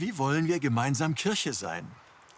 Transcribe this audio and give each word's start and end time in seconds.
Wie 0.00 0.16
wollen 0.16 0.48
wir 0.48 0.60
gemeinsam 0.60 1.14
Kirche 1.14 1.52
sein? 1.52 1.86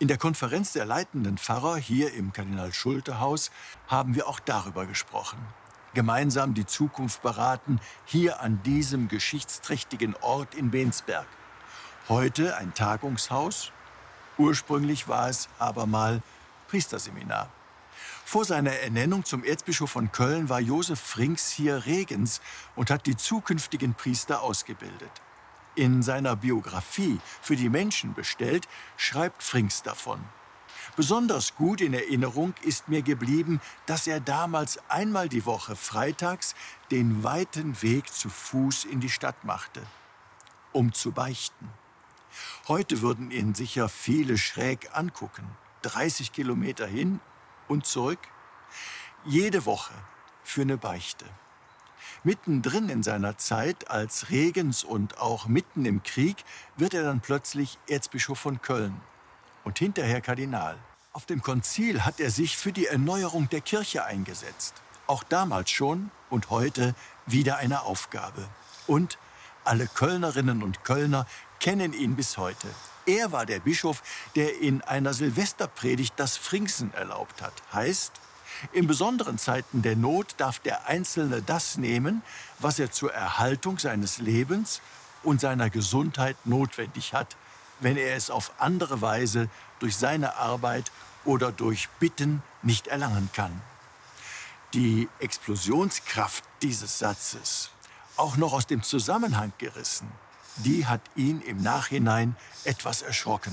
In 0.00 0.08
der 0.08 0.18
Konferenz 0.18 0.72
der 0.72 0.86
leitenden 0.86 1.38
Pfarrer 1.38 1.76
hier 1.76 2.12
im 2.12 2.32
Kardinal-Schulte-Haus 2.32 3.52
haben 3.86 4.16
wir 4.16 4.26
auch 4.26 4.40
darüber 4.40 4.86
gesprochen. 4.86 5.38
Gemeinsam 5.94 6.54
die 6.54 6.66
Zukunft 6.66 7.22
beraten, 7.22 7.78
hier 8.06 8.40
an 8.40 8.60
diesem 8.64 9.06
geschichtsträchtigen 9.06 10.16
Ort 10.16 10.56
in 10.56 10.72
Bensberg. 10.72 11.28
Heute 12.08 12.56
ein 12.56 12.74
Tagungshaus. 12.74 13.70
Ursprünglich 14.36 15.06
war 15.06 15.28
es 15.28 15.48
aber 15.60 15.86
mal 15.86 16.22
Priesterseminar. 16.66 17.50
Vor 18.24 18.44
seiner 18.44 18.72
Ernennung 18.72 19.24
zum 19.24 19.44
Erzbischof 19.44 19.92
von 19.92 20.10
Köln 20.10 20.48
war 20.48 20.58
Josef 20.58 20.98
Frings 20.98 21.50
hier 21.50 21.86
Regens 21.86 22.40
und 22.74 22.90
hat 22.90 23.06
die 23.06 23.16
zukünftigen 23.16 23.94
Priester 23.94 24.42
ausgebildet. 24.42 25.22
In 25.76 26.02
seiner 26.02 26.36
Biografie 26.36 27.18
für 27.42 27.56
die 27.56 27.68
Menschen 27.68 28.14
bestellt, 28.14 28.68
schreibt 28.96 29.42
Frings 29.42 29.82
davon. 29.82 30.20
Besonders 30.96 31.56
gut 31.56 31.80
in 31.80 31.94
Erinnerung 31.94 32.54
ist 32.62 32.88
mir 32.88 33.02
geblieben, 33.02 33.60
dass 33.86 34.06
er 34.06 34.20
damals 34.20 34.78
einmal 34.88 35.28
die 35.28 35.44
Woche 35.46 35.74
freitags 35.74 36.54
den 36.92 37.24
weiten 37.24 37.82
Weg 37.82 38.12
zu 38.12 38.28
Fuß 38.28 38.84
in 38.84 39.00
die 39.00 39.10
Stadt 39.10 39.44
machte, 39.44 39.82
um 40.72 40.92
zu 40.92 41.10
beichten. 41.10 41.68
Heute 42.68 43.00
würden 43.00 43.30
ihn 43.30 43.54
sicher 43.54 43.88
viele 43.88 44.38
schräg 44.38 44.90
angucken. 44.92 45.44
30 45.82 46.32
Kilometer 46.32 46.86
hin 46.86 47.20
und 47.66 47.86
zurück. 47.86 48.20
Jede 49.24 49.66
Woche 49.66 49.94
für 50.44 50.62
eine 50.62 50.76
Beichte. 50.76 51.24
Mittendrin 52.22 52.88
in 52.88 53.02
seiner 53.02 53.38
Zeit 53.38 53.90
als 53.90 54.30
Regens 54.30 54.84
und 54.84 55.18
auch 55.18 55.46
mitten 55.46 55.84
im 55.84 56.02
Krieg 56.02 56.44
wird 56.76 56.94
er 56.94 57.02
dann 57.02 57.20
plötzlich 57.20 57.78
Erzbischof 57.88 58.38
von 58.38 58.62
Köln 58.62 59.00
und 59.64 59.78
hinterher 59.78 60.20
Kardinal. 60.20 60.76
Auf 61.12 61.26
dem 61.26 61.42
Konzil 61.42 62.04
hat 62.04 62.20
er 62.20 62.30
sich 62.30 62.56
für 62.56 62.72
die 62.72 62.86
Erneuerung 62.86 63.48
der 63.48 63.60
Kirche 63.60 64.04
eingesetzt. 64.04 64.74
Auch 65.06 65.22
damals 65.22 65.70
schon 65.70 66.10
und 66.30 66.50
heute 66.50 66.94
wieder 67.26 67.56
eine 67.58 67.82
Aufgabe. 67.82 68.48
Und 68.86 69.18
alle 69.64 69.86
Kölnerinnen 69.86 70.62
und 70.62 70.84
Kölner 70.84 71.26
kennen 71.60 71.92
ihn 71.92 72.16
bis 72.16 72.36
heute. 72.36 72.68
Er 73.06 73.32
war 73.32 73.46
der 73.46 73.60
Bischof, 73.60 74.02
der 74.34 74.60
in 74.60 74.82
einer 74.82 75.14
Silvesterpredigt 75.14 76.14
das 76.16 76.36
Frinksen 76.36 76.92
erlaubt 76.94 77.42
hat. 77.42 77.54
Heißt, 77.72 78.12
in 78.72 78.86
besonderen 78.86 79.38
Zeiten 79.38 79.82
der 79.82 79.96
Not 79.96 80.34
darf 80.38 80.58
der 80.58 80.86
Einzelne 80.86 81.42
das 81.42 81.76
nehmen, 81.76 82.22
was 82.58 82.78
er 82.78 82.90
zur 82.90 83.12
Erhaltung 83.12 83.78
seines 83.78 84.18
Lebens 84.18 84.80
und 85.22 85.40
seiner 85.40 85.70
Gesundheit 85.70 86.36
notwendig 86.44 87.14
hat, 87.14 87.36
wenn 87.80 87.96
er 87.96 88.16
es 88.16 88.30
auf 88.30 88.52
andere 88.58 89.00
Weise 89.00 89.48
durch 89.78 89.96
seine 89.96 90.36
Arbeit 90.36 90.90
oder 91.24 91.52
durch 91.52 91.88
Bitten 92.00 92.42
nicht 92.62 92.86
erlangen 92.86 93.30
kann. 93.32 93.62
Die 94.72 95.08
Explosionskraft 95.20 96.44
dieses 96.62 96.98
Satzes, 96.98 97.70
auch 98.16 98.36
noch 98.36 98.52
aus 98.52 98.66
dem 98.66 98.82
Zusammenhang 98.82 99.52
gerissen, 99.58 100.10
die 100.56 100.86
hat 100.86 101.00
ihn 101.16 101.40
im 101.42 101.62
Nachhinein 101.62 102.36
etwas 102.64 103.02
erschrocken. 103.02 103.52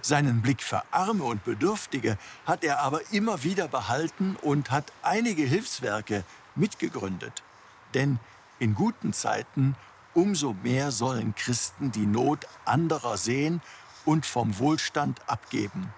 Seinen 0.00 0.42
Blick 0.42 0.62
für 0.62 0.82
Arme 0.90 1.24
und 1.24 1.44
Bedürftige 1.44 2.18
hat 2.46 2.64
er 2.64 2.80
aber 2.80 3.00
immer 3.12 3.42
wieder 3.44 3.68
behalten 3.68 4.36
und 4.40 4.70
hat 4.70 4.92
einige 5.02 5.42
Hilfswerke 5.42 6.24
mitgegründet. 6.54 7.42
Denn 7.94 8.18
in 8.58 8.74
guten 8.74 9.12
Zeiten 9.12 9.76
umso 10.14 10.54
mehr 10.62 10.90
sollen 10.90 11.34
Christen 11.34 11.90
die 11.90 12.06
Not 12.06 12.46
anderer 12.64 13.16
sehen 13.16 13.60
und 14.04 14.26
vom 14.26 14.58
Wohlstand 14.58 15.20
abgeben. 15.28 15.92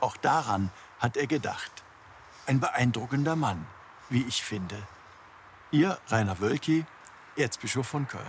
Auch 0.00 0.16
daran 0.16 0.70
hat 0.98 1.16
er 1.16 1.26
gedacht. 1.26 1.82
Ein 2.46 2.60
beeindruckender 2.60 3.36
Mann, 3.36 3.66
wie 4.10 4.22
ich 4.24 4.42
finde. 4.42 4.76
Ihr 5.70 5.98
Rainer 6.08 6.40
Wölki, 6.40 6.84
Erzbischof 7.36 7.86
von 7.86 8.06
Köln. 8.06 8.26